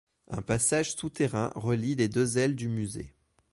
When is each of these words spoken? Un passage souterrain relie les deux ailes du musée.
Un 0.31 0.41
passage 0.41 0.95
souterrain 0.95 1.51
relie 1.53 1.93
les 1.93 2.07
deux 2.09 2.39
ailes 2.39 2.55
du 2.55 2.67
musée. 2.69 3.13